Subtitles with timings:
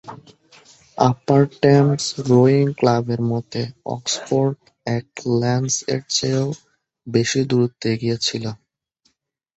[0.97, 3.61] আপার Thames rowing ক্লাবের মতে,
[3.95, 4.57] Oxford
[4.87, 5.05] এক
[5.39, 6.47] লেন্থ-এর চেয়েও
[7.07, 8.45] বেশি দুরত্বে এগিয়ে ছিল।